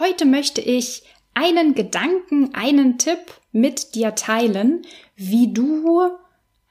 Heute 0.00 0.24
möchte 0.24 0.62
ich 0.62 1.02
einen 1.34 1.74
Gedanken, 1.74 2.54
einen 2.54 2.96
Tipp 2.96 3.18
mit 3.52 3.94
dir 3.94 4.14
teilen, 4.14 4.80
wie 5.14 5.52
du 5.52 6.08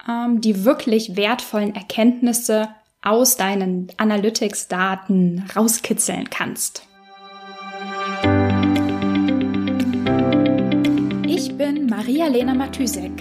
ähm, 0.10 0.42
die 0.42 0.66
wirklich 0.66 1.16
wertvollen 1.16 1.76
Erkenntnisse 1.76 2.70
aus 3.04 3.38
deinen 3.38 3.92
Analytics-Daten 3.98 5.46
rauskitzeln 5.56 6.32
kannst. 6.32 6.88
Ich 11.28 11.56
bin 11.56 11.86
Maria-Lena 11.86 12.56
Matysek, 12.56 13.12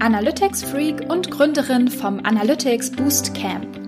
Analytics-Freak 0.00 1.10
und 1.12 1.30
Gründerin 1.30 1.88
vom 1.88 2.20
Analytics 2.24 2.92
Boost 2.92 3.34
Camp. 3.34 3.87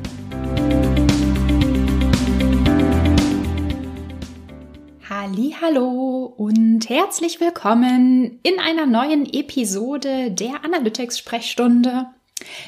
Hallo 5.23 6.33
und 6.35 6.89
herzlich 6.89 7.39
willkommen 7.39 8.39
in 8.41 8.59
einer 8.59 8.87
neuen 8.87 9.31
Episode 9.31 10.31
der 10.31 10.65
Analytics 10.65 11.19
Sprechstunde. 11.19 12.07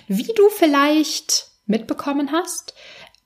Wie 0.07 0.31
du 0.35 0.49
vielleicht 0.49 1.47
mitbekommen 1.65 2.31
hast, 2.31 2.75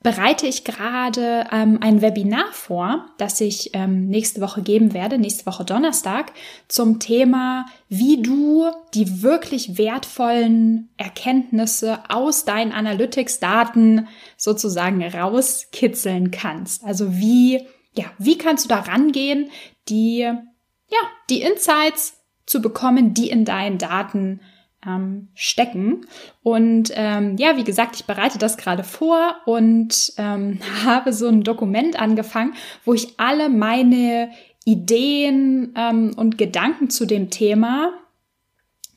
bereite 0.02 0.46
ich 0.46 0.64
gerade 0.64 1.46
ähm, 1.52 1.78
ein 1.82 2.00
Webinar 2.00 2.50
vor, 2.52 3.04
das 3.18 3.38
ich 3.42 3.72
ähm, 3.74 4.08
nächste 4.08 4.40
Woche 4.40 4.62
geben 4.62 4.94
werde, 4.94 5.18
nächste 5.18 5.44
Woche 5.44 5.66
Donnerstag, 5.66 6.32
zum 6.66 6.98
Thema, 6.98 7.66
wie 7.90 8.22
du 8.22 8.70
die 8.94 9.22
wirklich 9.22 9.76
wertvollen 9.76 10.88
Erkenntnisse 10.96 11.98
aus 12.08 12.46
deinen 12.46 12.72
Analytics-Daten 12.72 14.08
sozusagen 14.38 15.02
rauskitzeln 15.02 16.30
kannst. 16.30 16.82
Also 16.82 17.18
wie 17.18 17.66
ja, 17.98 18.06
wie 18.18 18.38
kannst 18.38 18.64
du 18.64 18.68
da 18.68 18.78
rangehen, 18.78 19.50
die, 19.88 20.20
ja, 20.20 20.98
die 21.28 21.42
Insights 21.42 22.20
zu 22.46 22.62
bekommen, 22.62 23.12
die 23.12 23.28
in 23.28 23.44
deinen 23.44 23.78
Daten 23.78 24.40
ähm, 24.86 25.28
stecken. 25.34 26.06
Und 26.44 26.92
ähm, 26.94 27.36
ja, 27.38 27.56
wie 27.56 27.64
gesagt, 27.64 27.96
ich 27.96 28.04
bereite 28.04 28.38
das 28.38 28.56
gerade 28.56 28.84
vor 28.84 29.36
und 29.46 30.12
ähm, 30.16 30.60
habe 30.84 31.12
so 31.12 31.26
ein 31.26 31.42
Dokument 31.42 32.00
angefangen, 32.00 32.54
wo 32.84 32.94
ich 32.94 33.18
alle 33.18 33.48
meine 33.48 34.30
Ideen 34.64 35.74
ähm, 35.76 36.12
und 36.16 36.38
Gedanken 36.38 36.88
zu 36.88 37.04
dem 37.04 37.30
Thema 37.30 37.92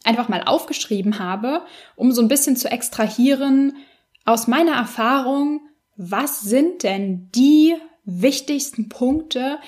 einfach 0.03 0.29
mal 0.29 0.43
aufgeschrieben 0.43 1.17
habe, 1.17 1.63
um 1.95 2.11
so 2.11 2.21
ein 2.21 2.27
bisschen 2.27 2.55
zu 2.55 2.69
extrahieren 2.69 3.73
aus 4.25 4.47
meiner 4.47 4.73
Erfahrung, 4.73 5.61
was 5.95 6.41
sind 6.41 6.83
denn 6.83 7.29
die 7.33 7.75
wichtigsten 8.19 8.89
Punkte, 8.89 9.59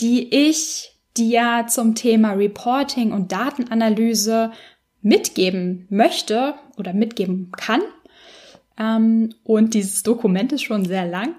die 0.00 0.34
ich 0.34 0.92
dir 1.16 1.66
zum 1.68 1.94
Thema 1.94 2.32
Reporting 2.32 3.12
und 3.12 3.32
Datenanalyse 3.32 4.52
mitgeben 5.02 5.86
möchte 5.90 6.54
oder 6.78 6.92
mitgeben 6.92 7.52
kann. 7.52 7.82
Ähm, 8.78 9.34
und 9.44 9.74
dieses 9.74 10.02
Dokument 10.02 10.52
ist 10.52 10.62
schon 10.62 10.84
sehr 10.84 11.06
lang. 11.06 11.34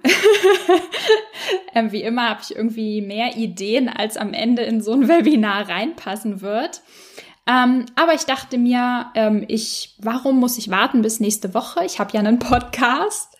ähm, 1.73 1.91
wie 1.91 2.03
immer 2.03 2.29
habe 2.29 2.41
ich 2.43 2.55
irgendwie 2.55 3.01
mehr 3.01 3.35
Ideen, 3.35 3.89
als 3.89 4.17
am 4.17 4.33
Ende 4.33 4.63
in 4.63 4.81
so 4.81 4.93
ein 4.93 5.07
Webinar 5.07 5.67
reinpassen 5.67 6.41
wird. 6.41 6.81
Ähm, 7.47 7.85
aber 7.95 8.13
ich 8.13 8.23
dachte 8.23 8.57
mir, 8.57 9.11
ähm, 9.15 9.43
ich, 9.47 9.95
warum 9.99 10.39
muss 10.39 10.57
ich 10.57 10.69
warten 10.69 11.01
bis 11.01 11.19
nächste 11.19 11.53
Woche? 11.53 11.83
Ich 11.85 11.99
habe 11.99 12.11
ja 12.13 12.19
einen 12.19 12.39
Podcast 12.39 13.32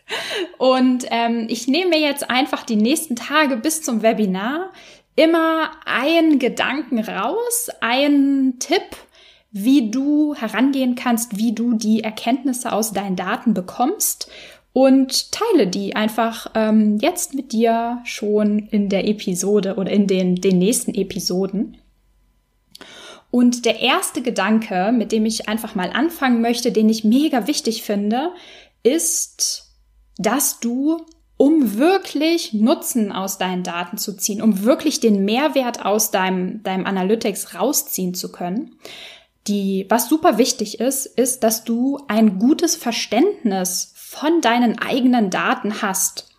und 0.58 1.06
ähm, 1.10 1.48
ich 1.50 1.68
nehme 1.68 1.92
mir 1.92 2.00
jetzt 2.00 2.30
einfach 2.30 2.64
die 2.64 2.76
nächsten 2.76 3.16
Tage 3.16 3.58
bis 3.58 3.82
zum 3.82 4.02
Webinar 4.02 4.72
immer 5.16 5.72
einen 5.86 6.40
Gedanken 6.40 7.00
raus, 7.00 7.70
einen 7.82 8.60
Tipp, 8.60 8.96
wie 9.52 9.92
du 9.92 10.34
herangehen 10.34 10.96
kannst, 10.96 11.38
wie 11.38 11.54
du 11.54 11.74
die 11.74 12.04
Erkenntnisse 12.04 12.72
aus 12.72 12.92
deinen 12.92 13.16
Daten 13.16 13.54
bekommst 13.54 14.32
und 14.74 15.32
teile 15.32 15.68
die 15.68 15.96
einfach 15.96 16.48
ähm, 16.56 16.98
jetzt 17.00 17.36
mit 17.36 17.52
dir 17.52 18.02
schon 18.04 18.58
in 18.58 18.90
der 18.90 19.08
Episode 19.08 19.76
oder 19.76 19.92
in 19.92 20.08
den, 20.08 20.36
den 20.36 20.58
nächsten 20.58 20.96
Episoden. 20.96 21.78
Und 23.30 23.66
der 23.66 23.80
erste 23.80 24.22
Gedanke, 24.22 24.92
mit 24.92 25.12
dem 25.12 25.26
ich 25.26 25.48
einfach 25.48 25.76
mal 25.76 25.92
anfangen 25.92 26.42
möchte, 26.42 26.72
den 26.72 26.90
ich 26.90 27.04
mega 27.04 27.48
wichtig 27.48 27.84
finde, 27.84 28.32
ist 28.82 29.73
dass 30.18 30.60
du, 30.60 31.06
um 31.38 31.78
wirklich 31.78 32.54
Nutzen 32.54 33.12
aus 33.12 33.38
deinen 33.38 33.64
Daten 33.64 33.98
zu 33.98 34.16
ziehen, 34.16 34.42
um 34.42 34.64
wirklich 34.64 35.00
den 35.00 35.26
Mehrwert 35.26 35.84
aus 35.84 36.12
deinem, 36.12 36.64
deinem 36.64 36.86
Analytics 36.86 37.56
rausziehen 37.56 38.14
zu 38.14 38.32
können, 38.32 38.78
die, 39.48 39.86
was 39.90 40.08
super 40.08 40.38
wichtig 40.38 40.80
ist, 40.80 41.06
ist, 41.06 41.44
dass 41.44 41.64
du 41.64 42.00
ein 42.08 42.40
gutes 42.40 42.76
Verständnis 42.76 43.94
von 43.96 44.42
deinen 44.42 44.80
eigenen 44.80 45.30
Daten 45.30 45.82
hast. 45.82 46.30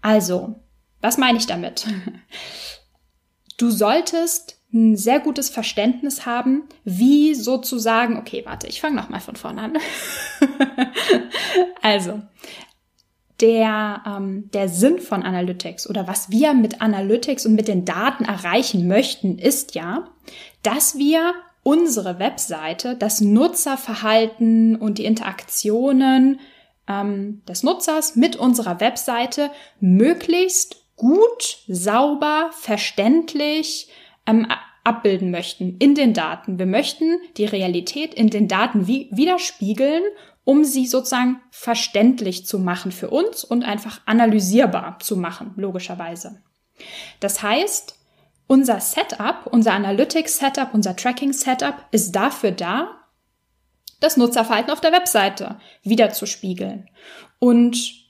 Also, 0.00 0.56
was 1.00 1.18
meine 1.18 1.38
ich 1.38 1.46
damit? 1.46 1.86
Du 3.58 3.70
solltest 3.70 4.56
ein 4.74 4.96
sehr 4.96 5.18
gutes 5.18 5.48
Verständnis 5.48 6.26
haben, 6.26 6.64
wie 6.84 7.34
sozusagen, 7.34 8.18
okay, 8.18 8.42
warte, 8.44 8.66
ich 8.66 8.82
fange 8.82 8.96
nochmal 8.96 9.20
von 9.20 9.34
vorne 9.34 9.62
an. 9.62 9.78
also, 11.82 12.20
der, 13.40 14.02
ähm, 14.06 14.50
der 14.52 14.68
Sinn 14.68 14.98
von 14.98 15.22
Analytics 15.22 15.88
oder 15.88 16.08
was 16.08 16.30
wir 16.30 16.54
mit 16.54 16.80
Analytics 16.80 17.46
und 17.46 17.54
mit 17.54 17.68
den 17.68 17.84
Daten 17.84 18.24
erreichen 18.24 18.88
möchten, 18.88 19.38
ist 19.38 19.74
ja, 19.74 20.08
dass 20.62 20.96
wir 20.96 21.34
unsere 21.62 22.18
Webseite, 22.18 22.96
das 22.96 23.20
Nutzerverhalten 23.20 24.76
und 24.76 24.98
die 24.98 25.04
Interaktionen 25.04 26.40
ähm, 26.88 27.42
des 27.48 27.62
Nutzers 27.62 28.16
mit 28.16 28.36
unserer 28.36 28.80
Webseite 28.80 29.50
möglichst 29.80 30.84
gut, 30.96 31.58
sauber, 31.66 32.50
verständlich 32.52 33.88
ähm, 34.26 34.46
abbilden 34.84 35.30
möchten 35.30 35.76
in 35.78 35.94
den 35.94 36.14
Daten. 36.14 36.58
Wir 36.58 36.66
möchten 36.66 37.18
die 37.36 37.44
Realität 37.44 38.14
in 38.14 38.30
den 38.30 38.48
Daten 38.48 38.86
widerspiegeln 38.86 40.02
um 40.46 40.62
sie 40.62 40.86
sozusagen 40.86 41.42
verständlich 41.50 42.46
zu 42.46 42.60
machen 42.60 42.92
für 42.92 43.10
uns 43.10 43.42
und 43.42 43.64
einfach 43.64 44.00
analysierbar 44.06 45.00
zu 45.00 45.16
machen, 45.16 45.52
logischerweise. 45.56 46.40
Das 47.18 47.42
heißt, 47.42 47.98
unser 48.46 48.78
Setup, 48.78 49.46
unser 49.50 49.72
Analytics 49.72 50.38
Setup, 50.38 50.72
unser 50.72 50.94
Tracking 50.94 51.32
Setup 51.32 51.74
ist 51.90 52.12
dafür 52.12 52.52
da, 52.52 52.92
das 53.98 54.16
Nutzerverhalten 54.16 54.72
auf 54.72 54.80
der 54.80 54.92
Webseite 54.92 55.58
wiederzuspiegeln. 55.82 56.88
Und 57.40 58.05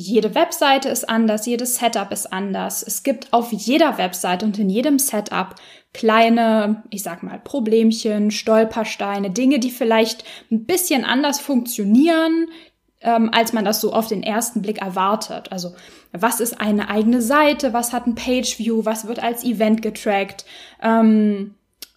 jede 0.00 0.34
Webseite 0.34 0.88
ist 0.88 1.08
anders, 1.08 1.46
jedes 1.46 1.76
Setup 1.76 2.10
ist 2.12 2.32
anders. 2.32 2.82
Es 2.82 3.02
gibt 3.02 3.32
auf 3.32 3.52
jeder 3.52 3.98
Webseite 3.98 4.46
und 4.46 4.58
in 4.58 4.70
jedem 4.70 4.98
Setup 4.98 5.54
kleine, 5.92 6.82
ich 6.90 7.02
sag 7.02 7.22
mal, 7.22 7.38
Problemchen, 7.38 8.30
Stolpersteine, 8.30 9.30
Dinge, 9.30 9.58
die 9.58 9.70
vielleicht 9.70 10.24
ein 10.50 10.64
bisschen 10.64 11.04
anders 11.04 11.40
funktionieren, 11.40 12.48
ähm, 13.02 13.30
als 13.32 13.52
man 13.52 13.64
das 13.64 13.80
so 13.80 13.92
auf 13.92 14.06
den 14.06 14.22
ersten 14.22 14.62
Blick 14.62 14.80
erwartet. 14.80 15.52
Also, 15.52 15.74
was 16.12 16.40
ist 16.40 16.60
eine 16.60 16.88
eigene 16.88 17.20
Seite? 17.20 17.72
Was 17.72 17.92
hat 17.92 18.06
ein 18.06 18.14
Page-View? 18.14 18.84
Was 18.84 19.06
wird 19.06 19.22
als 19.22 19.44
Event 19.44 19.82
getrackt? 19.82 20.44
Ähm, 20.82 21.54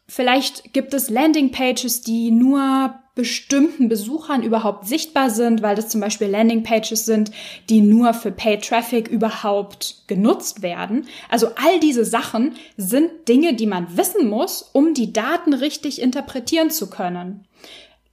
vielleicht 0.07 0.73
gibt 0.73 0.93
es 0.93 1.09
Landing-Pages, 1.09 2.01
die 2.01 2.31
nur 2.31 2.95
bestimmten 3.15 3.89
Besuchern 3.89 4.41
überhaupt 4.41 4.87
sichtbar 4.87 5.29
sind, 5.29 5.61
weil 5.61 5.75
das 5.75 5.89
zum 5.89 6.01
Beispiel 6.01 6.27
Landingpages 6.27 7.05
sind, 7.05 7.31
die 7.69 7.81
nur 7.81 8.13
für 8.13 8.31
Paid 8.31 8.65
Traffic 8.65 9.07
überhaupt 9.07 10.03
genutzt 10.07 10.63
werden. 10.63 11.07
Also 11.29 11.49
all 11.55 11.79
diese 11.79 12.05
Sachen 12.05 12.55
sind 12.75 13.27
Dinge, 13.27 13.53
die 13.53 13.67
man 13.67 13.97
wissen 13.97 14.27
muss, 14.29 14.63
um 14.73 14.95
die 14.95 15.13
Daten 15.13 15.53
richtig 15.53 16.01
interpretieren 16.01 16.71
zu 16.71 16.89
können. 16.89 17.45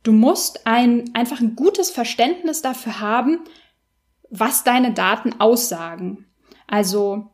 Du 0.02 0.12
musst 0.12 0.67
ein, 0.67 1.11
einfach 1.14 1.41
ein 1.41 1.56
gutes 1.56 1.91
Verständnis 1.91 2.61
dafür 2.61 3.00
haben, 3.00 3.41
was 4.29 4.64
deine 4.64 4.93
Daten 4.93 5.41
aussagen. 5.41 6.26
Also 6.67 7.31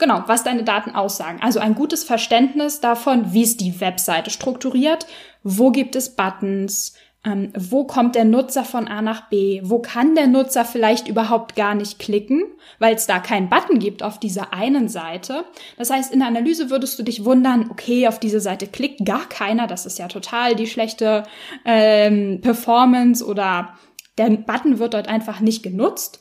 genau, 0.00 0.24
was 0.26 0.42
deine 0.42 0.64
Daten 0.64 0.94
aussagen. 0.94 1.38
Also 1.40 1.60
ein 1.60 1.76
gutes 1.76 2.02
Verständnis 2.02 2.80
davon, 2.80 3.32
wie 3.32 3.42
ist 3.42 3.60
die 3.60 3.80
Webseite 3.80 4.30
strukturiert, 4.30 5.06
wo 5.44 5.70
gibt 5.70 5.94
es 5.94 6.16
Buttons, 6.16 6.94
ähm, 7.22 7.52
wo 7.54 7.84
kommt 7.84 8.14
der 8.14 8.24
Nutzer 8.24 8.64
von 8.64 8.88
A 8.88 9.02
nach 9.02 9.28
B? 9.28 9.60
Wo 9.62 9.78
kann 9.78 10.14
der 10.14 10.26
Nutzer 10.26 10.64
vielleicht 10.64 11.06
überhaupt 11.06 11.54
gar 11.54 11.74
nicht 11.74 11.98
klicken, 11.98 12.42
weil 12.78 12.94
es 12.94 13.06
da 13.06 13.18
keinen 13.18 13.50
Button 13.50 13.78
gibt 13.78 14.02
auf 14.02 14.18
dieser 14.18 14.54
einen 14.54 14.88
Seite? 14.88 15.44
Das 15.76 15.90
heißt, 15.90 16.12
in 16.12 16.20
der 16.20 16.28
Analyse 16.28 16.70
würdest 16.70 16.98
du 16.98 17.02
dich 17.02 17.26
wundern, 17.26 17.70
okay, 17.70 18.08
auf 18.08 18.18
diese 18.18 18.40
Seite 18.40 18.66
klickt 18.66 19.04
gar 19.04 19.28
keiner, 19.28 19.66
das 19.66 19.84
ist 19.84 19.98
ja 19.98 20.08
total 20.08 20.54
die 20.54 20.66
schlechte 20.66 21.24
ähm, 21.66 22.40
Performance 22.40 23.24
oder 23.24 23.74
der 24.16 24.30
Button 24.30 24.78
wird 24.78 24.94
dort 24.94 25.08
einfach 25.08 25.40
nicht 25.40 25.62
genutzt. 25.62 26.20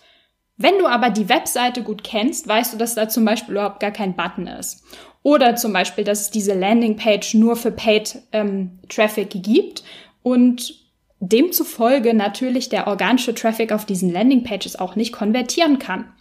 Wenn 0.62 0.78
du 0.78 0.88
aber 0.88 1.10
die 1.10 1.30
Webseite 1.30 1.84
gut 1.84 2.04
kennst, 2.04 2.46
weißt 2.46 2.74
du, 2.74 2.78
dass 2.78 2.94
da 2.94 3.08
zum 3.08 3.24
Beispiel 3.24 3.54
überhaupt 3.54 3.80
gar 3.80 3.92
kein 3.92 4.18
Button 4.18 4.46
ist. 4.46 4.84
Oder 5.24 5.56
zum 5.56 5.72
Beispiel, 5.72 6.04
dass 6.04 6.20
es 6.20 6.32
diese 6.32 6.54
Landingpage 6.54 7.34
nur 7.36 7.56
für 7.56 7.72
Paid 7.72 8.22
ähm, 8.34 8.80
Traffic 8.90 9.30
gibt 9.42 9.84
und 10.22 10.76
demzufolge 11.22 12.14
natürlich 12.14 12.68
der 12.68 12.88
organische 12.88 13.34
Traffic 13.34 13.72
auf 13.72 13.86
diesen 13.86 14.12
Landingpages 14.12 14.78
auch 14.78 14.98
nicht 14.98 15.14
konvertieren 15.14 15.80
kann. 15.80 16.12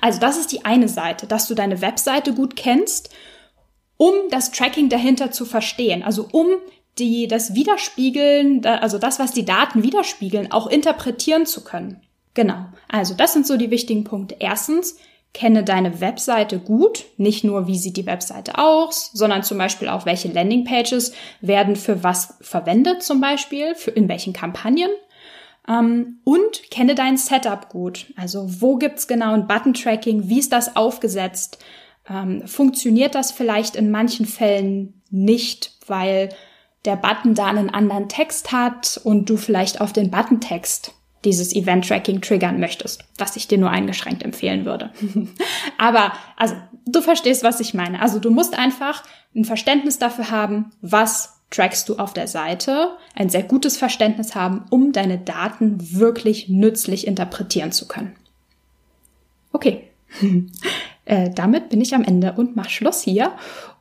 Also 0.00 0.18
das 0.18 0.38
ist 0.38 0.50
die 0.52 0.64
eine 0.64 0.88
Seite, 0.88 1.26
dass 1.26 1.46
du 1.46 1.54
deine 1.54 1.82
Webseite 1.82 2.32
gut 2.32 2.56
kennst, 2.56 3.10
um 3.98 4.14
das 4.30 4.50
Tracking 4.50 4.88
dahinter 4.88 5.30
zu 5.30 5.44
verstehen, 5.44 6.02
also 6.02 6.26
um 6.32 6.46
die 6.98 7.28
das 7.28 7.54
Widerspiegeln, 7.54 8.64
also 8.64 8.96
das, 8.96 9.18
was 9.18 9.32
die 9.32 9.44
Daten 9.44 9.82
widerspiegeln, 9.82 10.52
auch 10.52 10.66
interpretieren 10.66 11.44
zu 11.44 11.62
können. 11.64 12.00
Genau. 12.36 12.66
Also 12.86 13.14
das 13.14 13.32
sind 13.32 13.46
so 13.46 13.56
die 13.56 13.70
wichtigen 13.70 14.04
Punkte. 14.04 14.36
Erstens, 14.38 14.98
kenne 15.32 15.64
deine 15.64 16.00
Webseite 16.00 16.58
gut, 16.58 17.06
nicht 17.16 17.44
nur 17.44 17.66
wie 17.66 17.78
sieht 17.78 17.96
die 17.96 18.06
Webseite 18.06 18.58
aus, 18.58 19.10
sondern 19.14 19.42
zum 19.42 19.58
Beispiel 19.58 19.88
auch 19.88 20.06
welche 20.06 20.28
Landingpages 20.28 21.12
werden 21.40 21.76
für 21.76 22.04
was 22.04 22.34
verwendet, 22.42 23.02
zum 23.02 23.20
Beispiel 23.22 23.74
für 23.74 23.90
in 23.90 24.08
welchen 24.08 24.34
Kampagnen. 24.34 24.90
Ähm, 25.66 26.20
und 26.24 26.70
kenne 26.70 26.94
dein 26.94 27.16
Setup 27.16 27.70
gut. 27.70 28.12
Also 28.16 28.46
wo 28.60 28.76
gibt's 28.76 29.08
genau 29.08 29.32
ein 29.32 29.46
Button-Tracking? 29.46 30.28
Wie 30.28 30.38
ist 30.38 30.52
das 30.52 30.76
aufgesetzt? 30.76 31.58
Ähm, 32.08 32.46
funktioniert 32.46 33.14
das 33.14 33.32
vielleicht 33.32 33.76
in 33.76 33.90
manchen 33.90 34.26
Fällen 34.26 35.02
nicht, 35.10 35.72
weil 35.86 36.28
der 36.84 36.96
Button 36.96 37.34
da 37.34 37.46
einen 37.46 37.70
anderen 37.70 38.08
Text 38.10 38.52
hat 38.52 39.00
und 39.02 39.28
du 39.30 39.38
vielleicht 39.38 39.80
auf 39.80 39.94
den 39.94 40.10
Button-Text 40.10 40.95
dieses 41.26 41.54
Event-Tracking 41.54 42.22
triggern 42.22 42.58
möchtest, 42.58 43.04
was 43.18 43.36
ich 43.36 43.48
dir 43.48 43.58
nur 43.58 43.70
eingeschränkt 43.70 44.22
empfehlen 44.22 44.64
würde. 44.64 44.90
Aber, 45.78 46.12
also, 46.36 46.54
du 46.86 47.02
verstehst, 47.02 47.42
was 47.42 47.60
ich 47.60 47.74
meine. 47.74 48.00
Also, 48.00 48.18
du 48.18 48.30
musst 48.30 48.56
einfach 48.56 49.02
ein 49.34 49.44
Verständnis 49.44 49.98
dafür 49.98 50.30
haben, 50.30 50.72
was 50.80 51.34
trackst 51.50 51.88
du 51.88 51.96
auf 51.96 52.12
der 52.12 52.26
Seite, 52.26 52.96
ein 53.14 53.28
sehr 53.28 53.42
gutes 53.42 53.76
Verständnis 53.76 54.34
haben, 54.34 54.64
um 54.70 54.92
deine 54.92 55.18
Daten 55.18 55.98
wirklich 55.98 56.48
nützlich 56.48 57.06
interpretieren 57.06 57.72
zu 57.72 57.86
können. 57.86 58.16
Okay, 59.52 59.84
äh, 61.04 61.30
damit 61.30 61.68
bin 61.68 61.80
ich 61.80 61.94
am 61.94 62.04
Ende 62.04 62.32
und 62.32 62.56
mach 62.56 62.70
Schluss 62.70 63.02
hier. 63.02 63.32